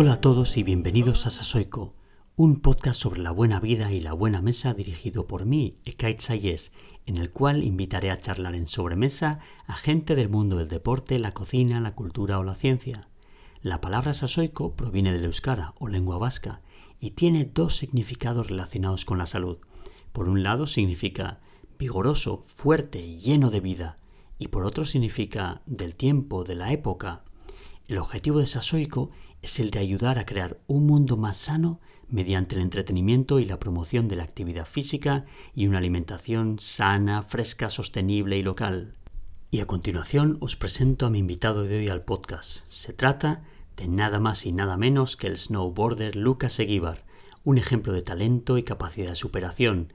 [0.00, 1.92] Hola a todos y bienvenidos a Sasoico,
[2.36, 6.70] un podcast sobre la buena vida y la buena mesa dirigido por mí, Ekait Sayes,
[7.04, 11.34] en el cual invitaré a charlar en sobremesa a gente del mundo del deporte, la
[11.34, 13.08] cocina, la cultura o la ciencia.
[13.60, 16.60] La palabra sasoico proviene del euskara o lengua vasca
[17.00, 19.58] y tiene dos significados relacionados con la salud.
[20.12, 21.40] Por un lado significa
[21.76, 23.96] vigoroso, fuerte, lleno de vida,
[24.38, 27.24] y por otro significa del tiempo, de la época.
[27.88, 29.10] El objetivo de Sasoico
[29.42, 33.58] es el de ayudar a crear un mundo más sano mediante el entretenimiento y la
[33.58, 38.92] promoción de la actividad física y una alimentación sana, fresca, sostenible y local.
[39.50, 42.64] Y a continuación os presento a mi invitado de hoy al podcast.
[42.68, 43.42] Se trata
[43.76, 47.04] de nada más y nada menos que el snowboarder Lucas Eguíbar,
[47.44, 49.92] un ejemplo de talento y capacidad de superación.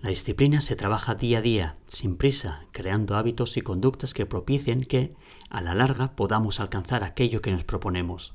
[0.00, 4.82] La disciplina se trabaja día a día, sin prisa, creando hábitos y conductas que propicien
[4.82, 5.14] que,
[5.48, 8.34] a la larga, podamos alcanzar aquello que nos proponemos.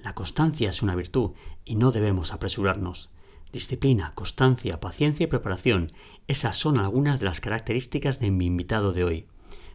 [0.00, 1.32] La constancia es una virtud
[1.64, 3.10] y no debemos apresurarnos.
[3.52, 5.90] Disciplina, constancia, paciencia y preparación,
[6.28, 9.26] esas son algunas de las características de mi invitado de hoy.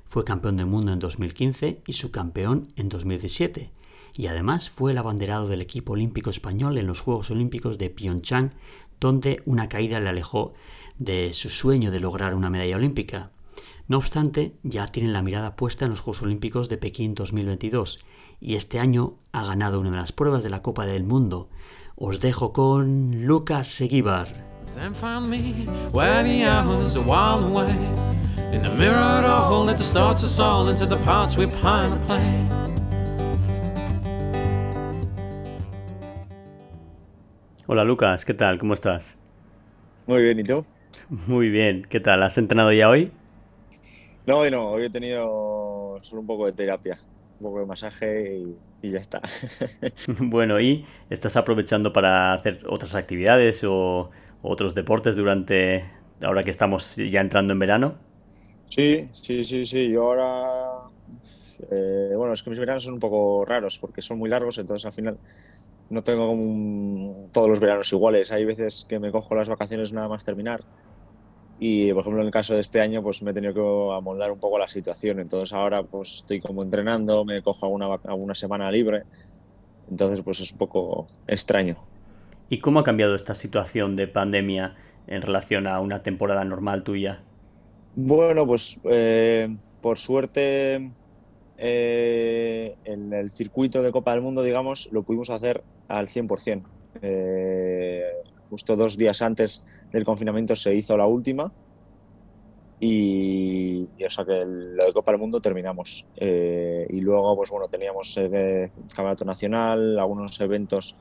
[0.05, 3.71] Fue campeón del mundo en 2015 y subcampeón en 2017,
[4.15, 8.51] y además fue el abanderado del equipo olímpico español en los Juegos Olímpicos de Pyeongchang,
[8.99, 10.53] donde una caída le alejó
[10.99, 13.31] de su sueño de lograr una medalla olímpica.
[13.93, 18.03] No obstante, ya tiene la mirada puesta en los Juegos Olímpicos de Pekín 2022
[18.41, 21.47] y este año ha ganado una de las pruebas de la Copa del Mundo.
[21.95, 24.29] Os dejo con Lucas Seguibar.
[37.67, 38.57] Hola Lucas, ¿qué tal?
[38.57, 39.19] ¿Cómo estás?
[40.07, 40.65] Muy bien, ¿y tú?
[41.27, 42.23] Muy bien, ¿qué tal?
[42.23, 43.11] ¿Has entrenado ya hoy?
[44.25, 46.97] No, hoy no, hoy he tenido solo un poco de terapia,
[47.39, 48.37] un poco de masaje
[48.81, 49.21] y, ya está.
[50.19, 54.11] bueno, ¿y estás aprovechando para hacer otras actividades o
[54.41, 55.83] otros deportes durante,
[56.21, 57.99] ahora que estamos ya entrando en verano?
[58.69, 60.43] Sí, sí, sí, sí, yo ahora,
[61.69, 64.85] eh, bueno, es que mis veranos son un poco raros porque son muy largos, entonces
[64.85, 65.19] al final
[65.89, 68.31] no tengo como todos los veranos iguales.
[68.31, 70.61] Hay veces que me cojo las vacaciones nada más terminar
[71.59, 74.31] y por ejemplo en el caso de este año pues me he tenido que amoldar
[74.31, 75.19] un poco la situación.
[75.19, 79.03] Entonces ahora pues estoy como entrenando me cojo alguna, alguna semana libre.
[79.89, 81.77] Entonces pues es un poco extraño.
[82.53, 84.75] ¿y cómo ha cambiado esta situación de pandemia
[85.07, 87.23] en relación a una temporada normal tuya?
[87.95, 90.91] Bueno pues eh, por suerte
[91.57, 96.63] eh, en el circuito de Copa del Mundo digamos lo pudimos hacer al 100%
[97.01, 98.03] eh,
[98.53, 101.51] justo dos días antes del confinamiento se hizo la última
[102.79, 106.05] y, o sea que lo de Copa del Mundo terminamos.
[106.17, 110.95] Eh, y luego, pues bueno, teníamos el campeonato nacional, algunos eventos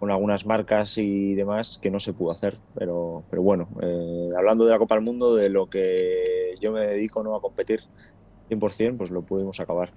[0.00, 2.56] con algunas marcas y demás que no se pudo hacer.
[2.74, 6.86] Pero, pero bueno, eh, hablando de la Copa del Mundo, de lo que yo me
[6.86, 7.36] dedico ¿no?
[7.36, 7.80] a competir
[8.48, 9.90] 100%, pues lo pudimos acabar.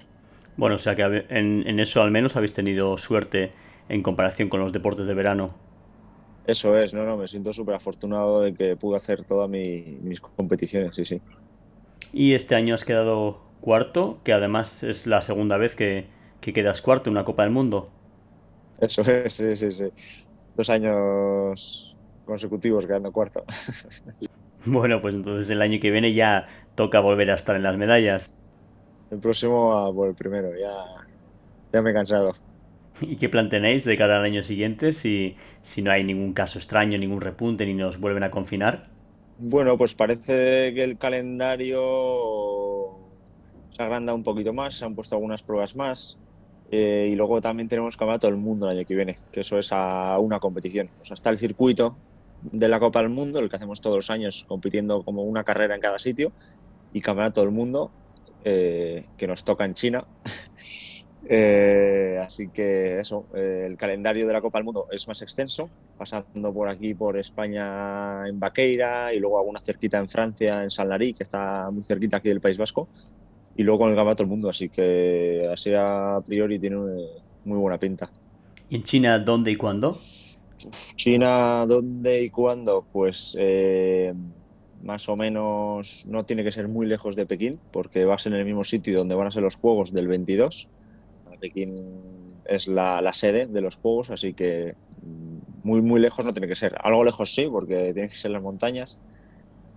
[0.58, 3.52] Bueno, o sea que en, en eso al menos habéis tenido suerte
[3.88, 5.67] en comparación con los deportes de verano.
[6.48, 10.96] Eso es, no, no, me siento súper afortunado de que pude hacer todas mis competiciones,
[10.96, 11.22] sí, sí.
[12.14, 16.08] Y este año has quedado cuarto, que además es la segunda vez que,
[16.40, 17.90] quedas cuarto en una Copa del Mundo.
[18.80, 19.86] Eso es, sí, sí, sí.
[20.56, 23.44] Dos años consecutivos quedando cuarto.
[24.66, 28.38] bueno, pues entonces el año que viene ya toca volver a estar en las medallas.
[29.12, 31.06] El próximo a por el primero, ya,
[31.74, 32.32] ya me he cansado.
[33.02, 36.60] ¿Y qué plan tenéis de cara al año siguiente si, si no hay ningún caso
[36.60, 38.90] extraño, ningún repunte ni nos vuelven a confinar?
[39.40, 41.78] Bueno, pues parece que el calendario
[43.70, 46.18] se agranda un poquito más, se han puesto algunas pruebas más.
[46.70, 49.72] Eh, y luego también tenemos Campeonato del Mundo el año que viene, que eso es
[49.72, 50.90] a una competición.
[51.02, 51.96] O sea, está el circuito
[52.42, 55.76] de la Copa del Mundo, el que hacemos todos los años compitiendo como una carrera
[55.76, 56.32] en cada sitio,
[56.92, 57.92] y Campeonato del Mundo,
[58.44, 60.06] eh, que nos toca en China.
[61.26, 65.70] Eh, así que eso, eh, el calendario de la Copa del Mundo es más extenso,
[65.98, 70.90] pasando por aquí, por España, en Baqueira, y luego alguna cerquita en Francia, en San
[70.90, 72.88] Larí, que está muy cerquita aquí del País Vasco,
[73.56, 76.78] y luego con el Campeonato del Mundo, así que así a priori tiene
[77.44, 78.10] muy buena pinta.
[78.70, 79.98] ¿Y en China dónde y cuándo?
[80.96, 82.86] China, ¿dónde y cuándo?
[82.92, 84.14] Pues eh,
[84.84, 88.46] más o menos no tiene que ser muy lejos de Pekín, porque vas en el
[88.46, 90.70] mismo sitio donde van a ser los Juegos del 22
[91.38, 91.76] Pekín
[92.46, 96.56] es la, sede de los juegos, así que mm, muy, muy lejos no tiene que
[96.56, 96.76] ser.
[96.82, 99.00] Algo lejos sí, porque tiene que ser las montañas,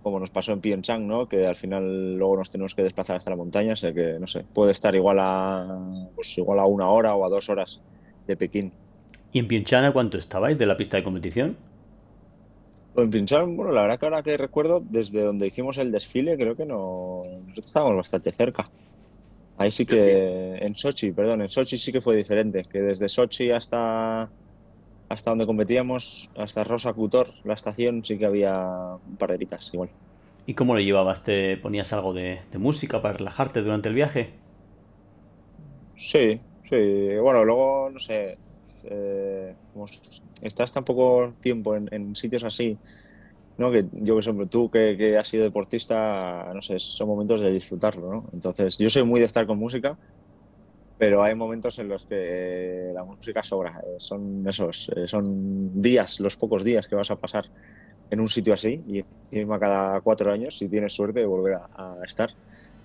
[0.03, 1.27] como nos pasó en Pyeongchang, ¿no?
[1.27, 4.27] que al final luego nos tenemos que desplazar hasta la montaña, o sea que, no
[4.27, 7.81] sé, puede estar igual a, pues igual a una hora o a dos horas
[8.27, 8.71] de Pekín.
[9.33, 11.57] ¿Y en Piunchana cuánto estabais de la pista de competición?
[12.93, 16.35] Pues en Piunchana, bueno, la verdad que ahora que recuerdo, desde donde hicimos el desfile,
[16.37, 18.65] creo que no nosotros estábamos bastante cerca.
[19.61, 23.51] Ahí sí que, en Sochi, perdón, en Sochi sí que fue diferente, que desde Sochi
[23.51, 24.31] hasta,
[25.09, 28.67] hasta donde competíamos, hasta Rosa Cutor, la estación, sí que había
[29.05, 29.91] un par de horitas igual.
[30.45, 31.23] ¿Y cómo lo llevabas?
[31.23, 34.43] ¿Te ponías algo de, de música para relajarte durante el viaje?
[35.95, 36.75] Sí, sí.
[37.21, 38.39] Bueno, luego, no sé,
[38.83, 39.85] eh, como
[40.41, 42.79] estás tan poco tiempo en, en sitios así,
[43.61, 43.71] ¿no?
[43.71, 47.51] Que yo que sé, tú que, que, has sido deportista, no sé, son momentos de
[47.51, 48.29] disfrutarlo, ¿no?
[48.33, 49.97] Entonces, yo soy muy de estar con música,
[50.97, 53.81] pero hay momentos en los que la música sobra.
[53.85, 57.45] Eh, son esos, eh, son días, los pocos días que vas a pasar
[58.09, 61.67] en un sitio así y encima cada cuatro años, si tienes suerte de volver a,
[61.77, 62.31] a estar.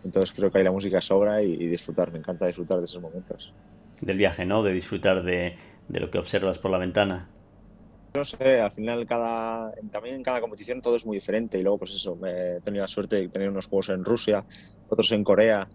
[0.05, 3.03] Entonces creo que ahí la música sobra y, y, disfrutar, me encanta disfrutar de esos
[3.03, 3.53] momentos.
[4.01, 4.63] Del viaje, ¿no?
[4.63, 5.57] De disfrutar de,
[5.89, 7.29] de lo que observas por la ventana.
[8.17, 11.81] No sé, al final cada, también en cada competición todo es muy diferente y luego
[11.81, 14.43] pues eso, he tenido la suerte de tener unos juegos en Rusia,
[14.89, 15.69] otros en Corea,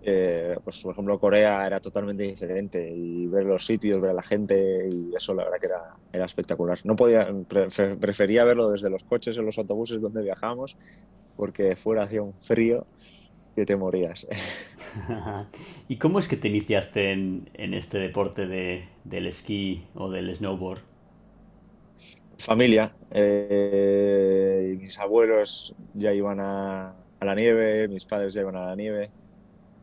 [0.00, 4.22] eh, pues por ejemplo Corea era totalmente diferente y ver los sitios, ver a la
[4.22, 6.78] gente y eso la verdad que era, era espectacular.
[6.84, 10.76] No podía, pre, prefería verlo desde los coches o los autobuses donde viajamos
[11.34, 12.86] porque fuera hacía un frío
[13.56, 14.28] que te morías.
[15.88, 20.34] ¿Y cómo es que te iniciaste en, en este deporte de, del esquí o del
[20.36, 20.95] snowboard?
[22.38, 22.94] Familia.
[23.10, 29.10] Eh, mis abuelos ya iban a, la nieve, mis padres ya iban a la nieve.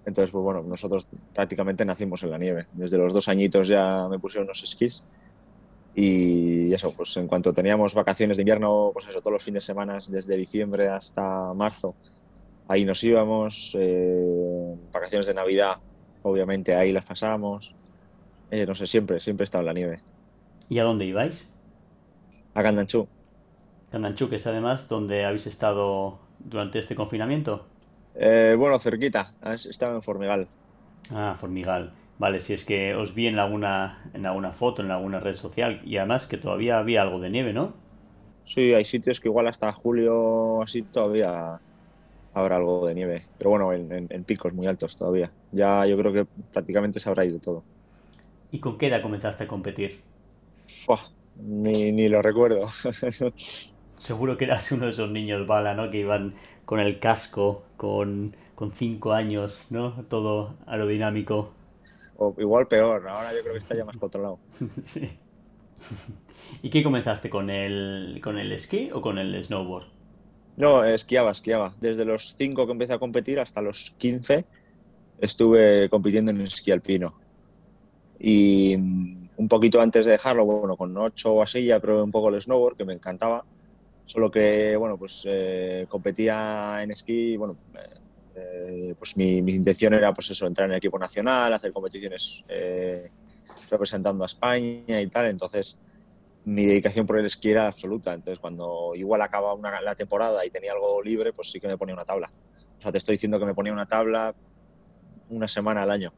[0.05, 2.67] Entonces, pues bueno, nosotros prácticamente nacimos en la nieve.
[2.73, 5.03] Desde los dos añitos ya me pusieron unos esquís.
[5.95, 9.67] Y eso, pues en cuanto teníamos vacaciones de invierno, pues eso, todos los fines de
[9.67, 11.95] semana, desde diciembre hasta marzo,
[12.67, 13.75] ahí nos íbamos.
[13.79, 15.75] Eh, vacaciones de Navidad,
[16.23, 17.75] obviamente ahí las pasábamos.
[18.51, 19.99] Eh, no sé, siempre, siempre estaba en la nieve.
[20.69, 21.52] ¿Y a dónde ibais?
[22.55, 23.07] A Candanchú.
[23.91, 27.65] Candanchú, que es además donde habéis estado durante este confinamiento.
[28.15, 30.47] Eh, bueno, cerquita, estaba en Formigal.
[31.09, 31.93] Ah, Formigal.
[32.17, 35.81] Vale, si es que os vi en alguna, en alguna foto, en alguna red social,
[35.85, 37.73] y además que todavía había algo de nieve, ¿no?
[38.45, 41.61] Sí, hay sitios que igual hasta julio así todavía
[42.33, 43.29] habrá algo de nieve.
[43.37, 45.33] Pero bueno, en, en, en picos muy altos todavía.
[45.51, 47.65] Ya yo creo que prácticamente se habrá ido todo.
[48.51, 50.05] ¿Y con qué edad comenzaste a competir?
[50.87, 51.03] Uf,
[51.37, 52.67] ni, ni lo recuerdo.
[53.99, 55.89] Seguro que eras uno de esos niños bala, ¿no?
[55.89, 56.35] Que iban
[56.65, 60.03] con el casco, con, con cinco años, ¿no?
[60.09, 61.53] Todo aerodinámico.
[62.17, 64.39] O igual peor, ahora yo creo que está ya más controlado.
[64.85, 65.09] sí.
[66.61, 67.29] ¿Y qué comenzaste?
[67.29, 69.87] ¿Con el, ¿Con el esquí o con el snowboard?
[70.55, 71.73] No, esquiaba, esquiaba.
[71.81, 74.45] Desde los 5 que empecé a competir hasta los 15
[75.19, 77.15] estuve compitiendo en esquí alpino.
[78.19, 78.77] Y
[79.43, 82.41] un poquito antes de dejarlo, bueno, con 8 o así ya probé un poco el
[82.41, 83.45] snowboard, que me encantaba.
[84.05, 87.57] Solo que, bueno, pues eh, competía en esquí, bueno,
[88.35, 93.11] eh, pues mi, intención era, pues eso, entrar en el equipo nacional, hacer competiciones eh,
[93.69, 95.25] representando a España y tal.
[95.25, 95.77] Entonces,
[96.45, 98.13] mi dedicación por el esquí era absoluta.
[98.13, 101.77] Entonces, cuando igual acaba una, la temporada y tenía algo libre, pues sí que me
[101.77, 102.31] ponía una tabla.
[102.79, 104.33] O sea, te estoy diciendo que me ponía una tabla
[105.29, 106.13] una semana al año.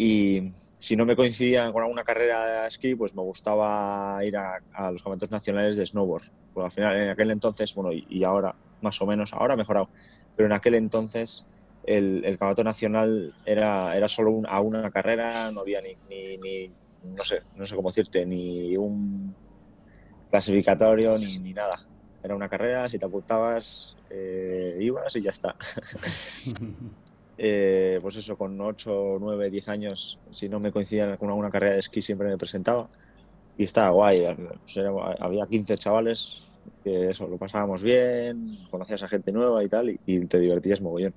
[0.00, 4.60] Y si no me coincidía con alguna carrera de esquí, pues me gustaba ir a,
[4.72, 6.22] a los campeonatos nacionales de snowboard.
[6.54, 9.56] Pues al final, en aquel entonces, bueno, y, y ahora más o menos, ahora ha
[9.56, 9.90] mejorado,
[10.36, 11.46] pero en aquel entonces
[11.84, 16.36] el, el campeonato nacional era, era solo un, a una carrera, no había ni, ni,
[16.36, 19.34] ni no sé, no sé cómo decirte, ni un
[20.30, 21.84] clasificatorio ni, ni nada.
[22.22, 25.56] Era una carrera, si te apuntabas, eh, ibas y ya está.
[27.38, 31.74] eh, pues eso, con 8, 9, 10 años, si no me coincidía con alguna carrera
[31.74, 32.88] de esquí, siempre me presentaba.
[33.56, 34.26] Y estaba guay.
[34.66, 34.90] Sea,
[35.20, 36.50] había 15 chavales
[36.82, 40.80] que eso, lo pasábamos bien, conocías a gente nueva y tal, y, y te divertías
[40.80, 41.14] mogollón.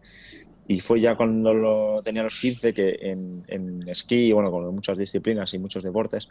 [0.68, 4.98] Y fue ya cuando lo tenía los 15 que en, en esquí, bueno, con muchas
[4.98, 6.30] disciplinas y muchos deportes,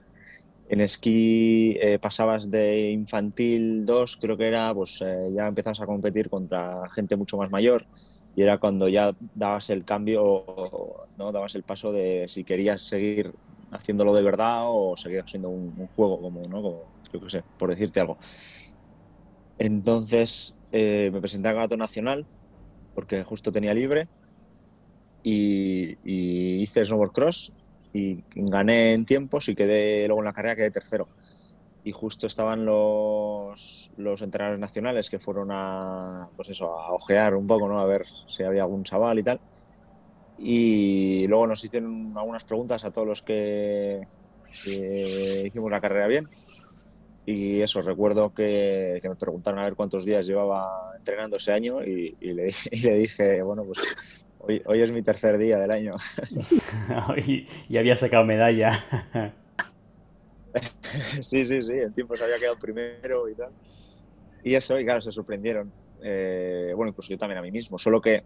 [0.68, 5.86] en esquí eh, pasabas de infantil 2, creo que era, pues eh, ya empezabas a
[5.86, 7.86] competir contra gente mucho más mayor
[8.34, 10.44] y era cuando ya dabas el cambio,
[11.16, 13.32] no dabas el paso de si querías seguir
[13.70, 16.62] haciéndolo de verdad o seguir siendo un, juego, como, ¿no?
[16.62, 18.18] como, yo qué sé, por decirte algo.
[19.58, 22.26] Entonces eh, me presenté al campeonato nacional
[22.94, 24.08] porque justo tenía libre
[25.22, 27.52] y, y, hice snowboard cross
[27.92, 31.08] y gané en tiempos y quedé luego en la carrera quedé tercero
[31.82, 37.46] y justo estaban los, los entrenadores nacionales que fueron a pues eso a ojear un
[37.46, 39.40] poco no a ver si había algún chaval y tal
[40.42, 44.00] y luego nos hicieron algunas preguntas a todos los que
[44.64, 46.28] hicimos la carrera bien.
[47.26, 52.16] Y eso, recuerdo que, me preguntaron a ver cuántos días llevaba entrenando ese año y,
[52.20, 52.52] le,
[52.94, 53.80] dije, bueno, pues
[54.38, 55.94] hoy, hoy, es mi tercer día del año.
[57.68, 59.34] y, había sacado medalla.
[61.22, 63.52] sí, sí, sí, en tiempo se había quedado primero y tal.
[64.42, 65.72] Y eso, y claro, se sorprendieron.
[66.02, 68.22] Eh, bueno, incluso yo también a mí mismo, solo que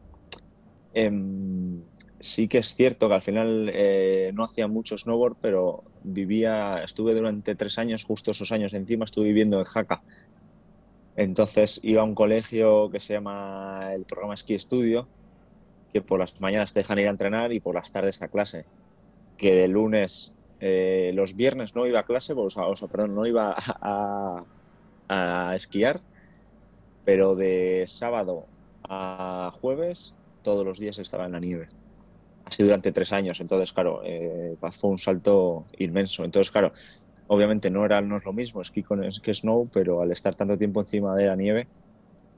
[0.93, 1.83] em,
[2.21, 7.15] sí que es cierto que al final eh, no hacía mucho snowboard, pero vivía, estuve
[7.15, 10.03] durante tres años, justo esos años encima, estuve viviendo en Jaca.
[11.17, 15.09] Entonces iba a un colegio que se llama el programa Ski Studio,
[15.93, 18.65] que por las mañanas te dejan ir a entrenar y por las tardes a clase.
[19.37, 23.55] Que de lunes, eh, los viernes no iba a clase, o sea, perdón, no iba
[23.57, 24.45] a,
[25.55, 26.01] esquiar,
[27.05, 28.47] pero de sábado
[28.89, 31.69] a jueves todos los días estaba en la nieve.
[32.45, 36.25] Así durante tres años, entonces claro, eh, fue un salto inmenso.
[36.25, 36.73] Entonces claro,
[37.27, 40.59] obviamente no, era, no es lo mismo esquí con que snow, pero al estar tanto
[40.59, 41.69] tiempo encima de la nieve,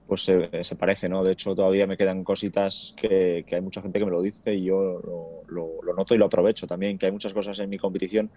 [0.06, 1.24] pues se, parece, ¿no?
[1.24, 4.64] De hecho, todavía me quedan cositas que, hay mucha gente que me lo dice y
[4.64, 5.00] yo
[5.48, 8.30] lo, noto y lo aprovecho también, que hay muchas cosas en mi competición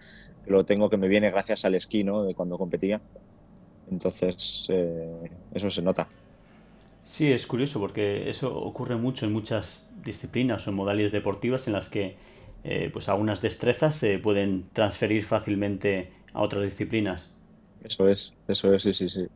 [0.44, 2.24] que lo tengo que me viene gracias al esquí, ¿no?
[2.24, 3.00] De cuando competía
[3.90, 6.08] entonces, eh, eso se nota.
[7.02, 11.72] Sí, es curioso porque eso ocurre mucho en muchas disciplinas o en modalidades deportivas en
[11.72, 12.16] las que
[12.62, 17.32] eh, pues algunas destrezas se pueden transferir fácilmente a otras disciplinas.
[17.82, 19.26] Eso es, eso es, sí, sí, sí.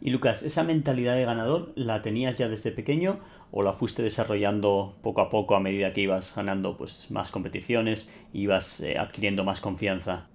[0.00, 4.96] Y Lucas, ¿esa mentalidad de ganador la tenías ya desde pequeño o la fuiste desarrollando
[5.02, 9.60] poco a poco a medida que ibas ganando pues, más competiciones ibas eh, adquiriendo más
[9.60, 10.28] confianza?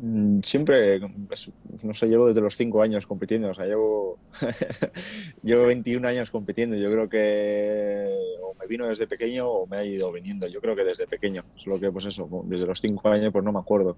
[0.00, 1.50] Mm, siempre, pues,
[1.82, 4.18] no sé, llevo desde los cinco años compitiendo, o sea, llevo,
[5.42, 6.76] llevo 21 años compitiendo.
[6.76, 8.06] Yo creo que
[8.40, 10.46] o me vino desde pequeño o me ha ido viniendo.
[10.46, 13.52] Yo creo que desde pequeño, solo que, pues eso, desde los cinco años, pues no
[13.52, 13.96] me acuerdo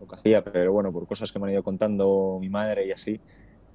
[0.00, 2.92] lo que hacía, pero bueno, por cosas que me han ido contando mi madre y
[2.92, 3.20] así,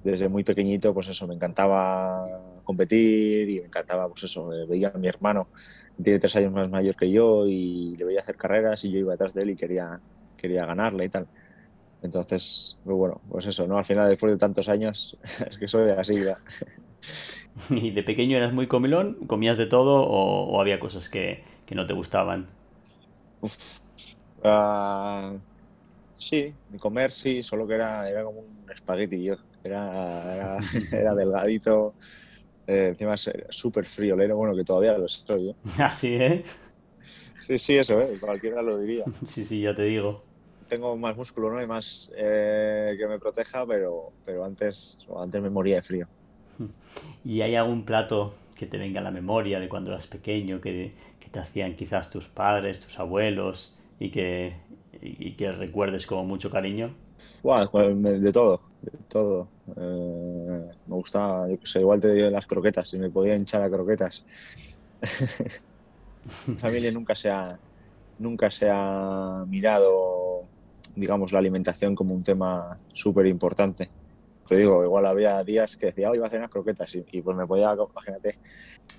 [0.02, 2.24] desde muy pequeñito, pues eso, me encantaba
[2.64, 5.48] competir y me encantaba, pues eso, eh, veía a mi hermano,
[6.02, 9.12] tiene tres años más mayor que yo y le veía hacer carreras y yo iba
[9.12, 10.00] detrás de él y quería,
[10.36, 11.28] quería ganarle y tal.
[12.02, 13.78] Entonces, pues bueno, pues eso, ¿no?
[13.78, 15.16] Al final, después de tantos años,
[15.48, 16.36] es que soy así ya.
[17.70, 19.26] ¿Y de pequeño eras muy comilón?
[19.26, 22.50] ¿Comías de todo o, había cosas que, no te gustaban?
[23.40, 25.38] Uh,
[26.14, 29.36] sí, de comer sí, solo que era, era como un espagueti yo.
[29.64, 30.56] Era,
[30.92, 31.94] era, delgadito,
[32.66, 35.54] eh, encima súper friolero, bueno, que todavía lo soy yo.
[35.84, 36.44] Así, ¿eh?
[37.46, 38.18] Sí, sí, eso, ¿eh?
[38.20, 39.04] Cualquiera lo diría.
[39.26, 40.24] Sí, sí, ya te digo
[40.72, 41.62] tengo más músculo, ¿no?
[41.62, 46.08] Y más eh, que me proteja, pero, pero antes, antes me moría de frío.
[47.22, 50.94] ¿Y hay algún plato que te venga a la memoria de cuando eras pequeño, que,
[51.20, 54.56] que te hacían quizás tus padres, tus abuelos, y que,
[55.02, 56.94] y que recuerdes con mucho cariño?
[57.42, 57.68] Bueno,
[58.18, 59.48] de todo, de todo.
[59.76, 63.70] Eh, me gustaba, yo sé, igual te digo las croquetas, si me podía hinchar a
[63.70, 64.24] croquetas.
[66.46, 67.58] Mi familia nunca se ha,
[68.18, 70.22] nunca se ha mirado
[70.94, 73.88] digamos, la alimentación como un tema súper importante.
[74.46, 77.36] Te digo, igual había días que decía, hoy iba a hacer unas croquetas y, pues
[77.36, 78.38] me podía, imagínate.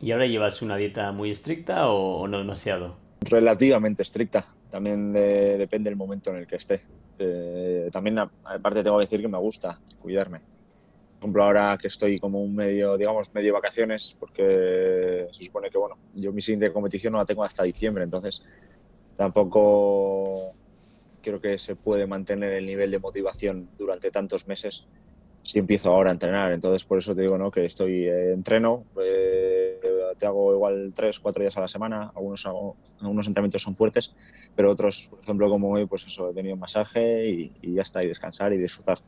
[0.02, 2.98] ¿Y ahora llevas una dieta muy estricta o, no demasiado?
[3.22, 6.82] Relativamente estricta, también depende del momento en el que esté.
[7.20, 10.40] Eh, también, aparte, tengo que decir que me gusta cuidarme.
[10.40, 15.78] Por ejemplo, ahora que estoy como un medio, digamos, medio vacaciones, porque se supone que,
[15.78, 18.44] bueno, yo mi siguiente competición no la tengo hasta diciembre, entonces
[19.16, 20.54] tampoco
[21.22, 24.86] creo que se puede mantener el nivel de motivación durante tantos meses
[25.44, 26.52] si empiezo ahora a entrenar.
[26.52, 27.52] Entonces, por eso te digo ¿no?
[27.52, 29.63] que estoy eh, entreno, eh,
[30.18, 34.14] te hago igual tres, cuatro días a la semana, algunos, algunos entrenamientos son fuertes,
[34.56, 38.08] pero otros, por ejemplo, como hoy, pues eso, he tenido masaje y, ya está, y
[38.08, 39.00] descansar y disfrutar.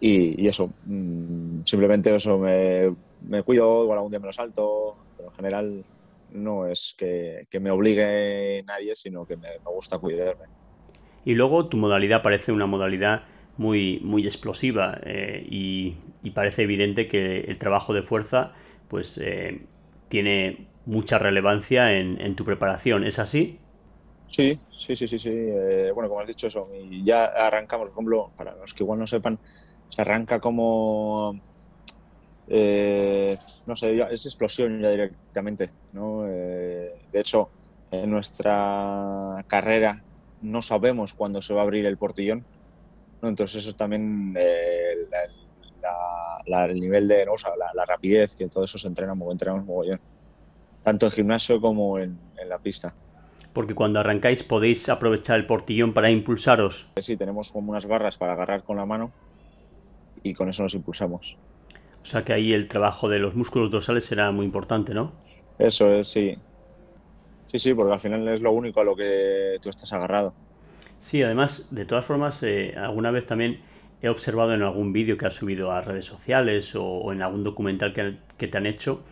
[0.00, 5.30] Y, eso, mm, simplemente eso, me, me, cuido, igual algún día me lo salto, pero
[5.30, 5.84] en general
[6.32, 10.44] no es que, que me obligue nadie, sino que me, me gusta cuidarme.
[11.24, 13.22] Y luego tu modalidad parece una modalidad
[13.58, 15.96] muy, muy explosiva eh, y,
[16.34, 18.52] parece evidente que el trabajo de fuerza
[18.86, 19.62] pues eh,
[20.08, 23.04] tiene mucha relevancia en, tu preparación.
[23.04, 23.58] ¿Es así?
[24.26, 25.30] Sí, sí, sí, sí, sí.
[25.32, 26.68] Eh, bueno, como has dicho eso,
[27.02, 29.38] ya arrancamos, por ejemplo, para los que igual no sepan,
[29.88, 31.34] se arranca como,
[32.46, 36.24] no sé, es explosión ya directamente, ¿no?
[36.24, 37.50] de hecho,
[37.90, 40.02] en nuestra carrera
[40.42, 42.44] no sabemos cuándo se va a abrir el portillón.
[43.22, 43.28] ¿no?
[43.28, 45.08] Entonces eso también, eh,
[46.48, 47.32] el nivel de, ¿no?
[47.74, 50.00] la, rapidez, que todo eso se entrena, entrenamos mogollón.
[50.82, 52.94] Tanto en gimnasio como en, la pista.
[53.52, 56.90] porque cuando arrancáis podéis aprovechar el portillón para impulsaros.
[57.00, 59.12] Sí, tenemos como unas barras para agarrar con la mano
[60.22, 61.36] y con eso nos impulsamos.
[62.02, 65.12] O sea que ahí el trabajo de los músculos dorsales será muy importante, ¿no?
[65.58, 66.36] Eso es, sí.
[67.48, 70.34] Sí, sí, porque al final es lo único a lo que tú estás agarrado.
[70.98, 73.60] Sí, además, de todas formas, eh, alguna vez también
[74.00, 77.92] he observado en algún vídeo que has subido a redes sociales o, en algún documental
[77.92, 79.02] que, te han hecho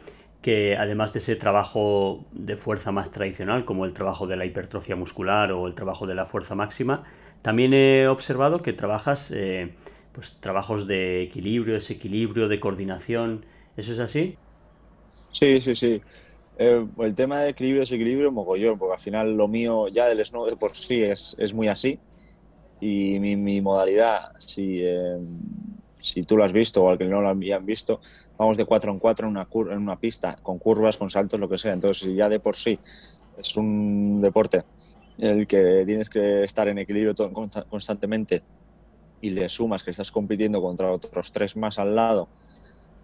[0.43, 4.95] que además de ese trabajo de fuerza más tradicional, como el trabajo de la hipertrofia
[4.95, 7.03] muscular o el trabajo de la fuerza máxima,
[7.43, 9.75] también he observado que trabajas eh,
[10.13, 13.45] pues trabajos de equilibrio, desequilibrio, de coordinación.
[13.77, 14.37] ¿Eso es así?
[15.33, 16.01] Sí, sí, sí.
[16.59, 20.47] Eh, el tema de equilibrio, desequilibrio, mogollón, porque al final lo mío ya del snow
[20.47, 21.99] de por sí es, es muy así.
[22.81, 25.19] Y mi, mi modalidad, si, eh,
[25.99, 28.01] si tú lo has visto o al que no lo habían visto,
[28.37, 31.49] vamos de 4 en 4 en una, en una pista, con curvas, con saltos, lo
[31.49, 31.73] que sea.
[31.73, 32.79] Entonces, ya de por sí
[33.39, 34.65] es un deporte
[35.19, 37.15] en el que tienes que estar en equilibrio
[37.69, 38.43] constantemente
[39.21, 42.29] y le sumas que estás compitiendo contra otros tres más al lado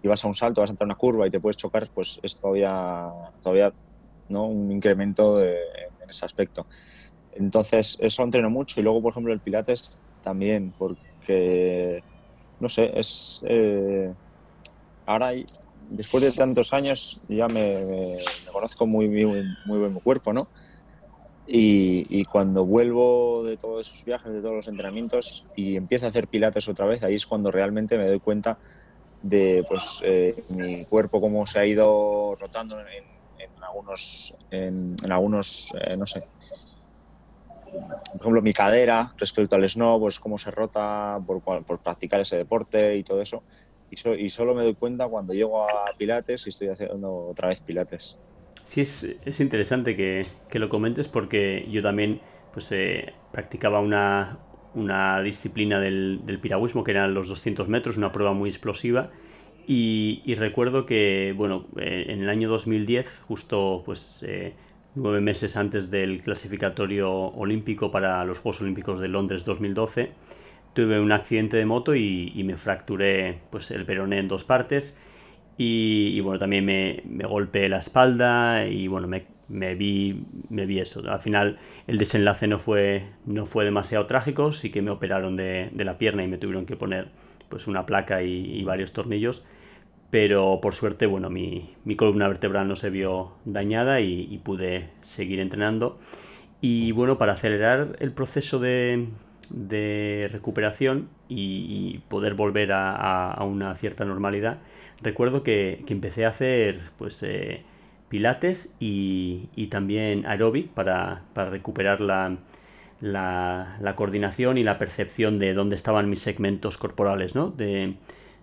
[0.02, 1.88] y vas a un salto, vas a entrar a una curva y te puedes chocar,
[1.94, 3.08] pues es todavía,
[3.40, 3.72] todavía
[4.28, 4.46] ¿no?
[4.46, 5.56] un incremento en
[6.08, 6.66] ese aspecto.
[7.34, 12.02] Entonces, eso entreno mucho y luego, por ejemplo, el Pilates también, porque,
[12.60, 13.42] no sé, es...
[13.46, 14.12] Eh,
[15.06, 15.32] ahora,
[15.90, 17.74] después de tantos años, ya me,
[18.52, 20.48] conozco muy, muy, muy bien mi cuerpo, ¿no?
[21.46, 26.28] Y, cuando vuelvo de todos esos viajes, de todos los entrenamientos y empiezo a hacer
[26.28, 28.58] pilates otra vez, ahí es cuando realmente me doy cuenta
[29.22, 33.04] de pues, eh, mi cuerpo, cómo se ha ido rotando en,
[33.62, 36.22] algunos, en, algunos eh, no sé,
[37.72, 42.36] por ejemplo, mi cadera respecto al snow, pues cómo se rota por, por practicar ese
[42.36, 43.42] deporte y todo eso.
[43.90, 47.60] Y, y, solo me doy cuenta cuando llego a Pilates y estoy haciendo otra vez
[47.60, 48.18] Pilates.
[48.64, 52.20] Sí, es, es interesante que, que, lo comentes porque yo también
[52.52, 54.38] pues, eh, practicaba una,
[54.74, 59.10] una disciplina del, del, piragüismo que eran los 200 metros, una prueba muy explosiva.
[59.66, 64.54] Y, y recuerdo que, bueno, eh, en el año 2010, justo pues eh,
[64.94, 70.10] nueve meses antes del clasificatorio olímpico para los Juegos Olímpicos de Londres 2012,
[70.74, 74.96] tuve un accidente de moto y, y me fracturé pues, el peroné en dos partes
[75.58, 81.02] y, bueno, también me, golpeé la espalda y bueno, me, me, vi, me vi eso.
[81.08, 85.70] Al final el desenlace no fue, no fue demasiado trágico, sí que me operaron de,
[85.72, 87.08] de la pierna y me tuvieron que poner
[87.48, 89.44] pues una placa y, varios tornillos.
[90.12, 95.40] Pero por suerte, bueno, mi, mi, columna vertebral no se vio dañada y, pude seguir
[95.40, 95.98] entrenando.
[96.60, 99.08] Y bueno, para acelerar el proceso de,
[99.48, 104.58] de recuperación y, poder volver a, una cierta normalidad,
[105.00, 107.62] recuerdo que, empecé a hacer pues eh,
[108.10, 112.36] pilates y, también aeróbic para, recuperar la,
[113.00, 117.48] la, coordinación y la percepción de dónde estaban mis segmentos corporales, ¿no?
[117.48, 117.94] De,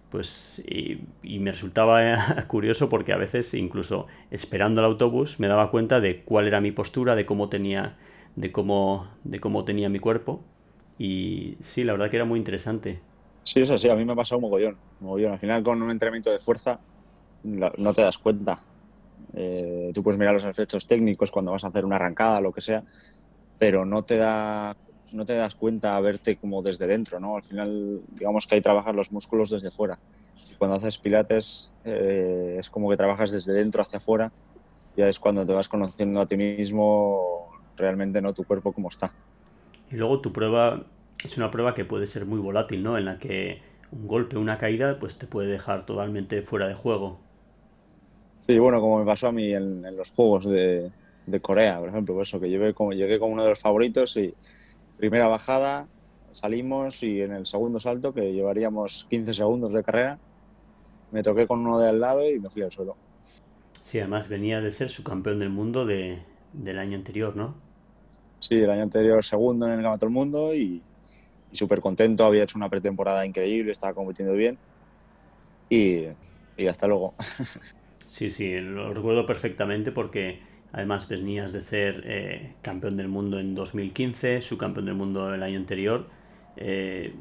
[0.10, 2.00] pues, y, me resultaba
[2.48, 6.72] curioso porque a veces, incluso esperando el autobús, me daba cuenta de cuál era mi
[6.72, 7.98] postura, de cómo tenía,
[8.36, 10.41] de cómo, de cómo tenía mi cuerpo.
[10.98, 13.00] Y sí, la verdad que era muy interesante.
[13.43, 15.34] Sí, es así, a mí me ha pasado un mogollón, mogollón.
[15.34, 16.80] Al final con un entrenamiento de fuerza
[17.43, 18.60] no te das cuenta.
[19.34, 22.62] Eh, tú puedes mirar los efectos técnicos cuando vas a hacer una arrancada, lo que
[22.62, 22.84] sea,
[23.58, 24.76] pero no te da
[25.12, 27.38] no te das cuenta a verte como desde dentro, ¿no?
[27.38, 30.00] Al final, digamos que hay trabajar los músculos desde fuera.
[30.52, 34.32] Y cuando haces pilates eh, es como que trabajas desde dentro hacia afuera,
[34.95, 38.34] ya es cuando te vas conociendo a ti mismo realmente, ¿no?
[38.34, 39.13] Tu cuerpo cómo está.
[39.91, 40.86] Y luego tu prueba
[41.24, 42.98] es una prueba que puede ser muy volátil, ¿no?
[42.98, 47.19] En la que un golpe, una caída, pues te puede dejar totalmente fuera de juego.
[48.48, 50.91] Sí, bueno, como me pasó a mí en, los juegos de,
[51.41, 54.34] Corea, por ejemplo, pues eso, que llegué como, llegué como uno de los favoritos y
[54.99, 55.88] primera bajada,
[56.31, 60.19] salimos y en el segundo salto, que llevaríamos 15 segundos de carrera,
[61.12, 62.97] me toqué con uno de al lado y me fui al suelo.
[63.81, 66.19] Sí, además venía de ser su campeón del mundo de,
[66.51, 67.55] del año anterior, ¿no?
[68.39, 70.81] Sí, el año anterior segundo en el Campeonato del Mundo y,
[71.49, 74.57] y súper contento, había hecho una pretemporada increíble, estaba compitiendo bien
[75.69, 76.03] y,
[76.57, 77.15] y hasta luego.
[78.09, 83.55] Sí, sí, lo recuerdo perfectamente porque además venías de ser eh, campeón del mundo en
[83.55, 86.08] 2015, subcampeón del mundo el año anterior.
[86.58, 87.13] Eh,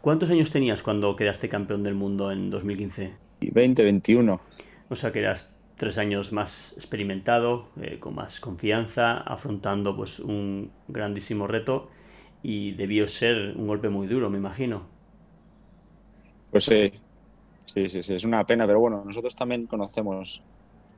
[0.00, 3.12] ¿Cuántos años tenías cuando quedaste campeón del mundo en 2015?
[3.40, 4.40] 20, 21.
[4.88, 10.70] O sea que eras tres años más experimentado, eh, con más confianza, afrontando pues un
[10.88, 11.88] grandísimo reto
[12.42, 14.86] y debió ser un golpe muy duro, me imagino.
[16.50, 16.90] Pues sí,
[17.64, 20.42] sí, sí, sí, es una pena, pero bueno, nosotros también conocemos,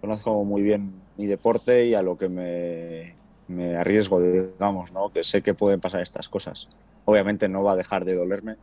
[0.00, 3.14] conozco muy bien mi deporte y a lo que me,
[3.48, 5.12] me arriesgo, digamos, ¿no?
[5.12, 6.68] Que sé que pueden pasar estas cosas.
[7.04, 8.56] Obviamente no va a dejar de dolerme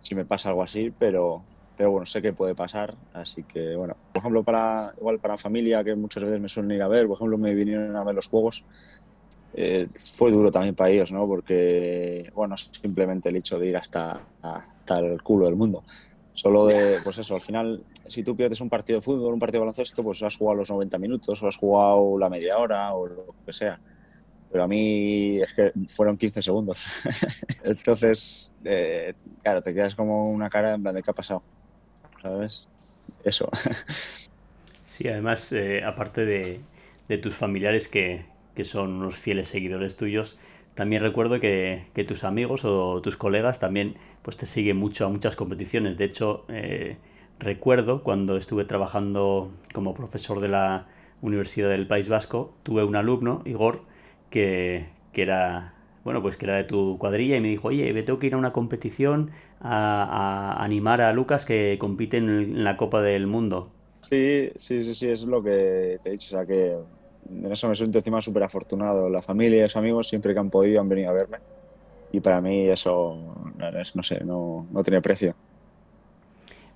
[0.00, 1.42] si me pasa algo así, pero,
[1.76, 5.82] pero bueno, sé que puede pasar, así que bueno, por ejemplo, para igual para familia
[5.82, 8.26] que muchas veces me suelen ir a ver, por ejemplo, me vinieron a ver los
[8.26, 8.64] juegos,
[9.54, 11.26] eh, fue duro también para ellos, ¿no?
[11.26, 15.84] Porque, bueno, simplemente el hecho de ir hasta, hasta el culo del mundo.
[16.34, 19.60] Solo de, pues eso, al final, si tú pierdes un partido de fútbol, un partido
[19.60, 23.06] de baloncesto, pues has jugado los 90 minutos o has jugado la media hora o
[23.06, 23.78] lo que sea.
[24.50, 26.78] Pero a mí es que fueron 15 segundos.
[27.64, 31.42] Entonces, eh, claro, te quedas como una cara en plan de qué ha pasado.
[32.20, 32.68] ¿Sabes?
[33.22, 33.48] Eso.
[34.82, 36.60] Sí, además, eh, aparte de,
[37.08, 40.38] de, tus familiares que, que, son unos fieles seguidores tuyos,
[40.76, 45.10] también recuerdo que, que, tus amigos o tus colegas también pues te siguen mucho a
[45.10, 45.98] muchas competiciones.
[45.98, 46.96] De hecho, eh,
[47.38, 50.86] recuerdo cuando estuve trabajando como profesor de la
[51.20, 53.82] Universidad del País Vasco, tuve un alumno, Igor,
[54.30, 58.02] que, que era bueno, pues que era de tu cuadrilla y me dijo, oye, me
[58.02, 63.02] tengo que ir a una competición a, animar a Lucas que compite en, la Copa
[63.02, 63.70] del Mundo.
[64.02, 66.76] Sí, sí, sí, sí, es lo que te he dicho, o sea que
[67.30, 69.08] en eso me siento encima súper afortunado.
[69.08, 71.38] La familia y los amigos siempre que han podido han venido a verme
[72.14, 73.34] y para mí eso,
[73.94, 75.34] no sé, no, no tiene precio.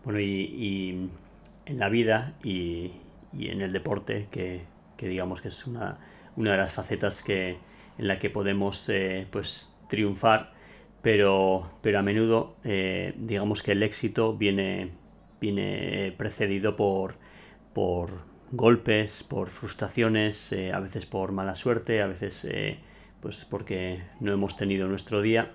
[0.03, 1.09] Bueno, y,
[1.64, 2.90] en la vida y,
[3.38, 4.64] en el deporte, que,
[4.98, 5.98] digamos que es una,
[6.37, 7.57] una de las facetas que,
[7.98, 10.53] en la que podemos eh, pues triunfar,
[11.03, 14.90] pero, pero a menudo eh, digamos que el éxito viene,
[15.40, 17.14] viene precedido por,
[17.74, 18.11] por
[18.51, 22.44] golpes, por frustraciones, eh, a veces por mala suerte, a veces
[23.21, 25.53] pues porque no hemos tenido nuestro día.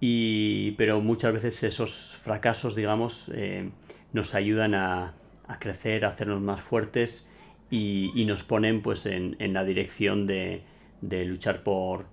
[0.00, 3.30] Y, pero muchas veces esos fracasos, digamos,
[4.12, 5.14] nos ayudan a,
[5.46, 7.28] a, crecer, a hacernos más fuertes
[7.70, 10.62] y, y nos ponen pues en, en la dirección de,
[11.00, 12.06] de luchar por,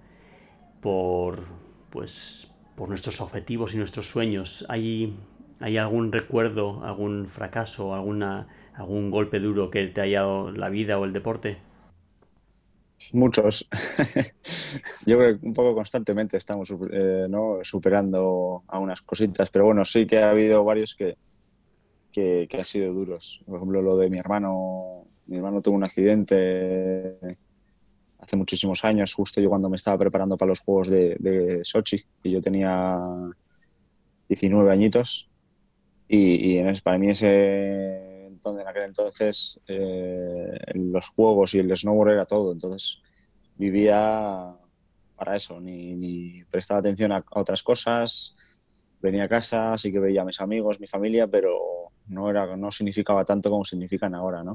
[0.82, 1.44] por,
[1.89, 4.65] pues, por nuestros objetivos y nuestros sueños.
[4.70, 5.15] ¿Hay,
[5.60, 10.98] ¿Hay algún recuerdo, algún fracaso, alguna, algún golpe duro que te haya dado la vida
[10.98, 11.58] o el deporte?
[13.13, 13.67] Muchos.
[15.05, 17.59] Yo creo que un poco constantemente estamos eh, ¿no?
[17.63, 21.17] superando algunas cositas, pero bueno, sí que ha habido varios que,
[22.11, 23.43] que, que han sido duros.
[23.45, 25.05] Por ejemplo, lo de mi hermano.
[25.27, 27.17] Mi hermano tuvo un accidente
[28.19, 32.03] hace muchísimos años, justo yo cuando me estaba preparando para los Juegos de, de Sochi,
[32.23, 32.97] y yo tenía
[34.29, 35.29] 19 añitos,
[36.07, 38.11] y, y para mí ese,
[38.41, 42.99] entonces, en aquel entonces eh, los Juegos y el snowboard era todo, entonces
[43.56, 44.56] vivía
[45.15, 48.36] para eso, ni, prestaba atención a, otras cosas,
[48.99, 52.71] venía a casa, sí que veía a mis amigos, mi familia, pero no, era, no
[52.71, 54.54] significaba tanto como significan ahora, ¿no?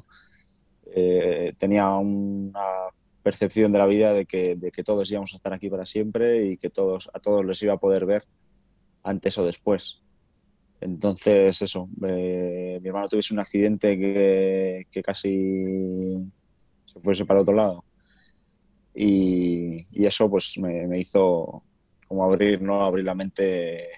[0.87, 2.88] Eh, tenía una
[3.22, 6.44] percepción de la vida de que, de que todos íbamos a estar aquí para siempre
[6.46, 8.25] y que todos, a todos les iba a poder ver
[9.05, 10.03] antes o después.
[10.81, 16.17] Entonces, eso, mi hermano tuviese un accidente que, que, casi
[16.87, 17.85] se fuese para otro lado.
[18.95, 21.62] Y, y eso pues me, me, hizo
[22.09, 23.89] como abrir, no abrir la mente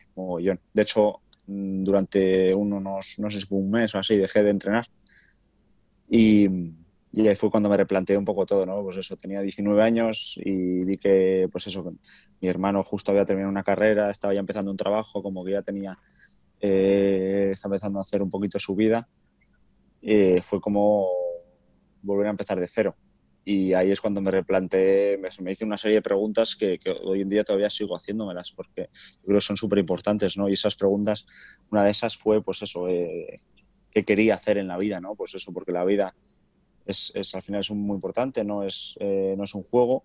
[0.41, 4.51] yo De hecho, mm, durante unos, no sé si un mes o así, dejé de
[4.51, 4.87] entrenar.
[6.09, 6.49] Y,
[7.13, 8.83] y ahí fue cuando me replanteé un poco todo, ¿no?
[8.83, 11.93] Pues eso, tenía 19 años y vi que, pues eso,
[12.41, 15.63] mi hermano justo había terminado una carrera, estaba ya empezando un trabajo, como que ya
[15.63, 15.99] tenía,
[16.61, 19.09] eh, estaba empezando a hacer un poquito su vida.
[20.03, 21.09] Eh, fue como
[22.03, 22.97] volver a empezar de cero.
[23.45, 26.91] Y ahí es cuando me replanteé, me, me hice una serie de preguntas que, que,
[26.91, 30.51] hoy en día todavía sigo haciéndomelas, porque yo creo que son súper importantes, ¿no?
[30.51, 31.25] Y esas preguntas,
[31.71, 33.41] una de esas fue, pues eso, eh,
[33.91, 35.15] ¿qué quería hacer en la vida, ¿no?
[35.15, 36.15] Pues eso, porque la vida
[36.85, 40.05] es, es, al final es muy importante, no es, eh, no es un juego.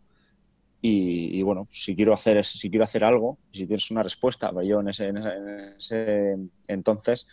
[0.85, 4.89] Y, bueno, si quiero hacer si quiero hacer algo, si tienes una respuesta, yo en
[4.89, 7.25] ese, en entonces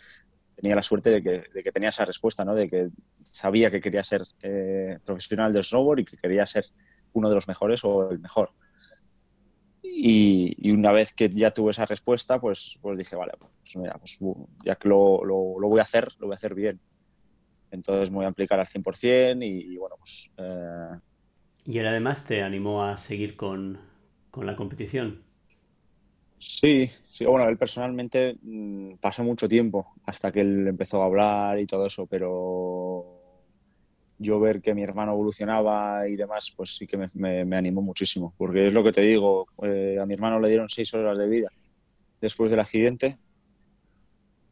[0.55, 2.55] tenía la suerte de que, de tenía esa respuesta, ¿no?
[2.55, 2.87] de que
[3.23, 6.63] sabía que quería ser eh, profesional del snowboard y que quería ser
[7.11, 8.53] uno de los mejores o el mejor.
[9.83, 14.17] Y, una vez que ya tuve esa respuesta, pues, pues dije, vale, pues mira, pues
[14.63, 16.79] ya que lo voy a hacer, lo voy a hacer bien.
[17.69, 20.31] Entonces me voy a aplicar al 100% y, y bueno, pues...
[20.37, 21.10] Eh...
[21.65, 23.79] ¿Y él además te animó a seguir con,
[24.29, 25.23] con la competición?
[26.37, 31.59] Sí, sí, bueno, él personalmente mmm, pasó mucho tiempo hasta que él empezó a hablar
[31.59, 33.05] y todo eso, pero
[34.17, 37.81] yo ver que mi hermano evolucionaba y demás, pues sí que me, me, me animó
[37.81, 41.17] muchísimo, porque es lo que te digo, eh, a mi hermano le dieron seis horas
[41.17, 41.49] de vida
[42.21, 43.19] después del accidente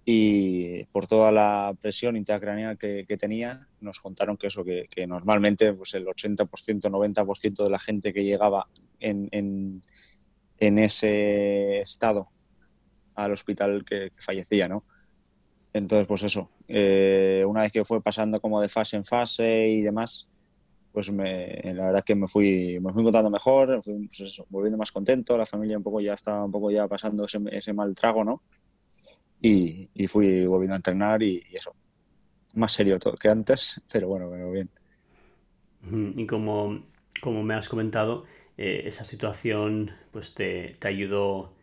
[0.05, 5.93] y por toda la presión intracraneal que, tenía, nos contaron que eso, que, normalmente pues
[5.93, 8.67] el 80%, 90% de la gente que llegaba
[8.99, 12.29] en, en, ese estado
[13.15, 14.83] al hospital que, fallecía, ¿no?
[15.73, 19.83] Entonces, pues eso, eh, una vez que fue pasando como de fase en fase y
[19.83, 20.27] demás,
[20.91, 24.91] pues me, la verdad es que me fui, me fui encontrando mejor, pues volviendo más
[24.91, 28.23] contento, la familia un poco ya estaba un poco ya pasando ese, ese mal trago,
[28.23, 28.41] ¿no?
[29.41, 31.73] Y, y, fui volviendo a entrenar y, eso,
[32.55, 34.69] más serio todo que antes, pero bueno, pero bien.
[36.17, 36.83] Y como,
[37.21, 38.25] como me has comentado,
[38.57, 41.55] eh, esa situación pues te, te, ayudó,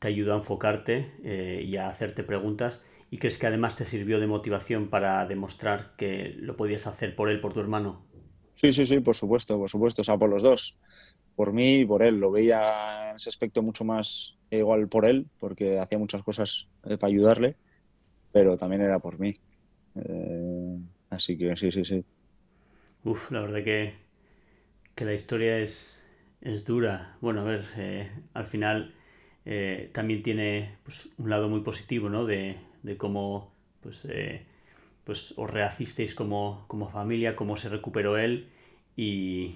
[0.00, 4.20] te ayudó a enfocarte eh, y a hacerte preguntas y crees que además te sirvió
[4.20, 8.04] de motivación para demostrar que lo podías hacer por él, por tu hermano.
[8.54, 10.78] Sí, sí, sí, por supuesto, por supuesto, o sea, por los dos,
[11.34, 12.16] por mí y por él.
[12.20, 16.98] Lo veía en ese aspecto mucho más igual por él, porque hacía muchas cosas eh,
[16.98, 17.56] para ayudarle,
[18.32, 19.34] pero también era por mí.
[19.96, 20.78] Eh,
[21.10, 22.04] así que sí, sí, sí.
[23.04, 23.94] Uf, la verdad que,
[24.94, 26.02] que la historia es,
[26.40, 27.16] es dura.
[27.20, 28.94] Bueno, a ver, eh, al final
[29.92, 32.24] también tiene pues, un lado muy positivo, ¿no?
[32.24, 34.06] De, de cómo pues,
[35.04, 38.48] pues os rehacisteis como, como familia, cómo se recuperó él
[38.96, 39.54] y,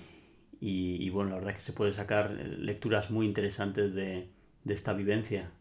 [0.60, 4.28] y, bueno, la verdad que se puede sacar lecturas muy interesantes de,
[4.64, 5.52] de esta vivencia.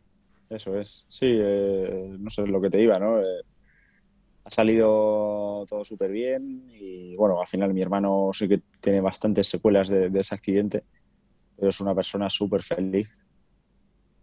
[0.50, 3.20] Eso es, sí, eh, no sé lo que te iba, ¿no?
[3.20, 3.42] Eh,
[4.46, 9.48] ha salido todo súper bien y bueno, al final mi hermano sí que tiene bastantes
[9.48, 10.84] secuelas de, de ese accidente,
[11.56, 13.18] pero es una persona súper feliz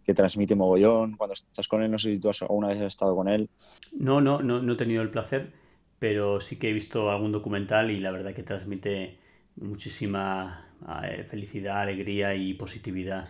[0.03, 1.15] que transmite mogollón.
[1.17, 3.49] Cuando estás con él, no sé si tú alguna vez has estado con él.
[3.91, 5.53] No, no, no, no he tenido el placer,
[5.99, 9.19] pero sí que he visto algún documental y la verdad que transmite
[9.55, 13.29] muchísima eh, felicidad, alegría y positividad.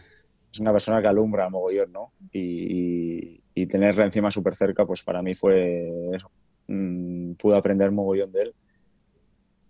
[0.51, 2.13] Es una persona que alumbra mogollón, ¿no?
[2.31, 6.29] Y, y, tenerla encima súper cerca, pues para mí fue eso.
[6.67, 8.55] Mm, pude aprender mogollón de él.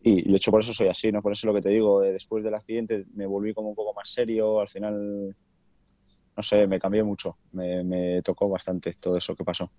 [0.03, 1.21] Y de hecho por eso soy así, ¿no?
[1.21, 3.75] Por eso es lo que te digo, eh, después del accidente me volví como un
[3.75, 5.35] poco más serio, al final,
[6.37, 9.71] no sé, me cambié mucho, me, me tocó bastante todo eso que pasó.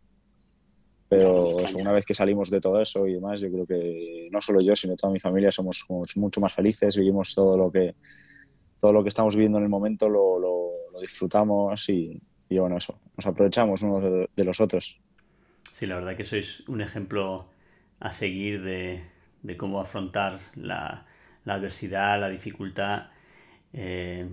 [1.12, 4.62] Pero una vez que salimos de todo eso y demás, yo creo que no solo
[4.62, 5.84] yo, sino toda mi familia somos,
[6.16, 7.96] mucho más felices, vivimos todo lo que,
[8.78, 12.98] todo lo que estamos viviendo en el momento, lo, lo, disfrutamos y, y, bueno, eso,
[13.16, 14.98] nos aprovechamos unos de, los otros.
[15.72, 17.46] Sí, la verdad que sois un ejemplo
[18.00, 19.02] a seguir de,
[19.42, 21.06] de cómo afrontar la,
[21.44, 23.08] la, adversidad, la dificultad.
[23.72, 24.28] Eh,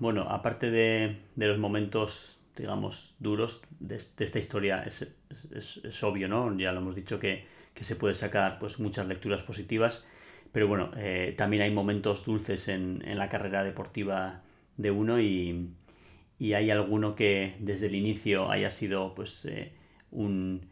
[0.00, 5.08] bueno, aparte de, de los momentos digamos, duros de, esta historia es,
[5.54, 6.56] es, obvio, ¿no?
[6.58, 10.04] Ya lo hemos dicho que, que, se puede sacar pues, muchas lecturas positivas,
[10.52, 14.42] pero bueno, eh, también hay momentos dulces en, en, la carrera deportiva
[14.76, 15.70] de uno y,
[16.38, 19.72] y, hay alguno que desde el inicio haya sido pues eh,
[20.10, 20.68] un,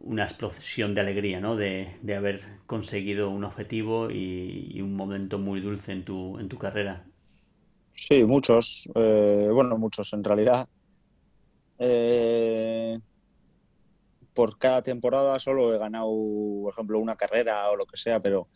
[0.00, 1.56] una explosión de alegría, ¿no?
[1.56, 6.58] De, de haber conseguido un objetivo y, un momento muy dulce en tu, en tu
[6.58, 7.04] carrera.
[7.92, 8.88] Sí, muchos.
[8.94, 10.68] Eh, bueno, muchos en realidad
[11.84, 13.00] eh,
[14.34, 16.06] por cada temporada solo he ganado,
[16.62, 18.46] por ejemplo, una carrera o lo que sea, pero,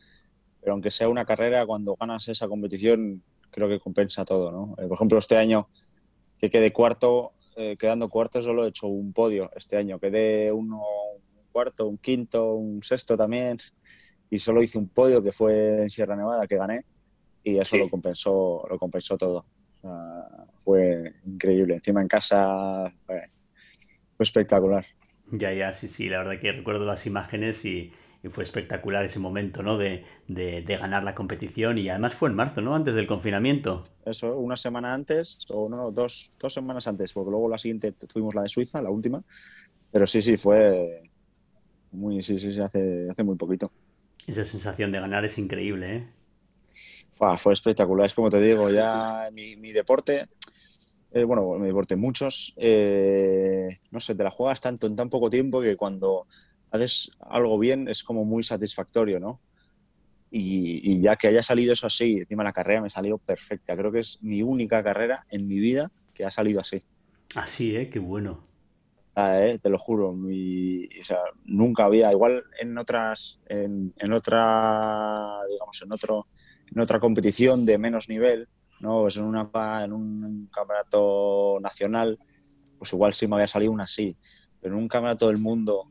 [0.61, 4.75] pero aunque sea una carrera, cuando ganas esa competición, creo que compensa todo, ¿no?
[4.79, 5.69] Eh, por ejemplo, este año
[6.39, 10.83] que quedé cuarto, eh, quedando cuarto solo he hecho un podio este año, quedé uno,
[11.15, 13.57] un cuarto, un quinto, un sexto también,
[14.31, 16.85] y solo hice un podio que fue en Sierra Nevada que gané,
[17.43, 19.45] y eso lo compensó, lo compensó todo
[20.59, 21.75] fue increíble.
[21.75, 23.31] Encima en casa fue,
[24.19, 24.85] espectacular.
[25.31, 27.93] Ya, ya, sí, sí, la verdad que recuerdo las imágenes y,
[28.31, 29.79] fue espectacular ese momento, ¿no?
[29.79, 30.05] De,
[30.67, 32.75] ganar la competición y además fue en marzo, ¿no?
[32.75, 33.83] Antes del confinamiento.
[34.05, 38.35] Eso, una semana antes, o no, dos, dos semanas antes, porque luego la siguiente tuvimos
[38.35, 39.23] la de Suiza, la última.
[39.91, 41.11] Pero sí, sí, fue
[41.93, 43.71] muy, sí, sí, hace, hace muy poquito.
[44.27, 46.07] Esa sensación de ganar es increíble, ¿eh?
[47.39, 50.29] fue espectacular, es como te digo, ya mi, mi deporte,
[51.13, 55.31] eh, bueno, mi deporte, muchos, eh, no sé, te la juegas tanto en tan poco
[55.31, 56.27] tiempo que cuando
[56.71, 59.41] haces algo bien es como muy satisfactorio, ¿no?
[60.31, 63.77] Y, y, ya que haya salido eso así, encima la carrera me salió perfecta.
[63.77, 66.83] Creo que es mi única carrera en mi vida que ha salido así.
[67.35, 67.89] Así, ¿eh?
[67.89, 68.43] Qué bueno.
[69.15, 69.59] Ah, ¿eh?
[69.59, 70.13] Te lo juro.
[70.13, 76.27] Mi, o sea, nunca había, igual en otras, en, en otra, digamos, en otro
[76.71, 78.49] en otra competición de menos nivel,
[78.81, 79.03] ¿no?
[79.03, 79.51] Pues en, una,
[79.85, 82.19] en un campeonato nacional,
[82.79, 84.17] pues igual sí me había salido una así,
[84.61, 85.91] pero en un campeonato del mundo,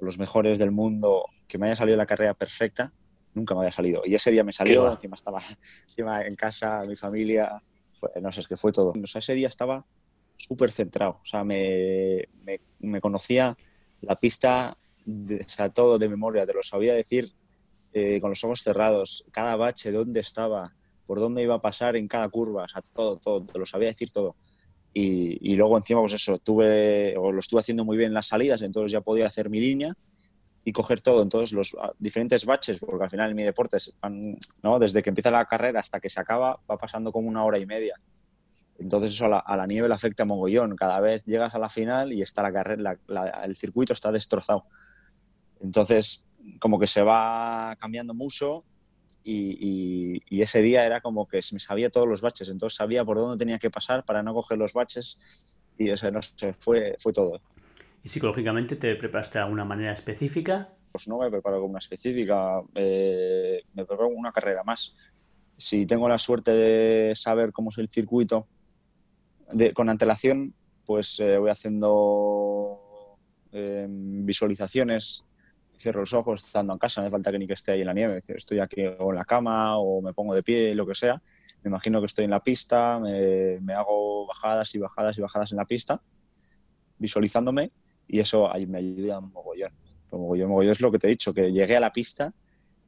[0.00, 2.92] los mejores del mundo, que me haya salido la carrera perfecta,
[3.34, 4.02] nunca me había salido.
[4.04, 5.40] Y ese día me salió, encima estaba
[5.88, 7.62] encima en casa, mi familia,
[8.20, 8.92] no sé, es que fue todo.
[9.02, 9.84] O sea, ese día estaba
[10.36, 13.56] súper centrado, o sea, me, me, me, conocía
[14.02, 17.32] la pista, de, o sea, todo de memoria, te lo sabía decir
[17.92, 20.74] eh, con los ojos cerrados, cada bache, dónde estaba,
[21.06, 23.88] por dónde iba a pasar en cada curva, o sea, todo, todo, te lo sabía
[23.88, 24.36] decir todo.
[24.98, 28.28] Y, y luego encima, pues eso, tuve, o lo estuve haciendo muy bien en las
[28.28, 29.94] salidas, entonces ya podía hacer mi línea
[30.64, 33.76] y coger todo en todos los diferentes baches, porque al final en mi deporte,
[34.62, 34.78] ¿no?
[34.78, 37.66] desde que empieza la carrera hasta que se acaba, va pasando como una hora y
[37.66, 37.94] media.
[38.78, 40.74] Entonces eso a la, a la nieve le afecta mogollón.
[40.76, 42.98] Cada vez llegas a la final y está la carrera,
[43.44, 44.64] el circuito está destrozado.
[45.60, 46.26] Entonces,
[46.58, 48.64] como que se va cambiando mucho
[49.28, 53.16] y, y, ese día era como que me sabía todos los baches, entonces sabía por
[53.16, 55.18] dónde tenía que pasar para no coger los baches
[55.76, 57.40] y o no sé, fue, fue todo.
[58.04, 60.72] ¿Y psicológicamente te preparaste de alguna manera específica?
[60.92, 64.94] Pues no me preparo con una específica, eh, me preparo con una carrera más.
[65.56, 68.46] Si tengo la suerte de saber cómo es el circuito
[69.50, 72.78] de, con antelación, pues eh, voy haciendo
[73.50, 75.25] eh, visualizaciones,
[75.78, 77.86] cierro los ojos estando en casa, no hace falta que ni que esté ahí en
[77.86, 80.94] la nieve, estoy aquí o en la cama o me pongo de pie, lo que
[80.94, 81.20] sea.
[81.62, 85.52] Me imagino que estoy en la pista, me, me hago bajadas y bajadas y bajadas
[85.52, 86.00] en la pista,
[86.98, 87.70] visualizándome
[88.08, 89.72] y eso me ayuda un mogollón.
[90.12, 92.32] Mogollón, mogollón es lo que te he dicho, que llegué a la pista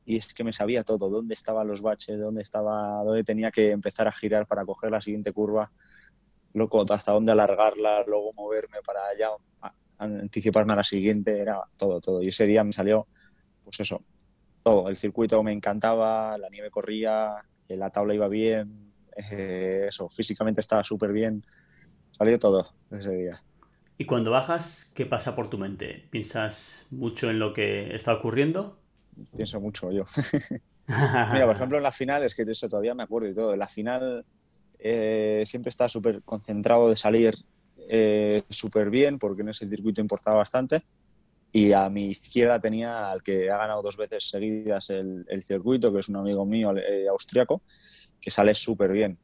[0.04, 3.72] y es que me sabía todo, dónde estaban los baches, dónde estaba, dónde tenía que
[3.72, 5.70] empezar a girar para coger la siguiente curva,
[6.54, 9.28] loco, hasta dónde alargarla, luego moverme para allá,
[9.98, 12.22] anticiparme a la siguiente, era todo, todo.
[12.22, 13.06] Y ese día me salió,
[13.64, 14.02] pues eso,
[14.62, 14.88] todo.
[14.88, 17.34] El circuito me encantaba, la nieve corría,
[17.68, 18.92] la tabla iba bien,
[19.32, 21.44] eh, eso, físicamente estaba súper bien,
[22.16, 23.42] salió todo ese día.
[23.98, 26.06] Y cuando bajas, ¿qué pasa por tu mente?
[26.10, 28.78] ¿Piensas mucho en lo que está ocurriendo?
[29.34, 30.04] Pienso mucho yo.
[31.32, 33.52] Mira, por ejemplo, en la final, es que de eso todavía me acuerdo y todo.
[33.52, 34.24] En la final
[34.78, 37.36] eh, siempre estaba súper concentrado de salir
[37.88, 40.82] eh, súper bien, porque en ese circuito importaba bastante.
[41.50, 46.00] Y a mi izquierda tenía al que ha ganado dos veces seguidas el, circuito, que
[46.00, 47.62] es un amigo mío eh, austriaco,
[48.20, 49.18] que sale súper bien.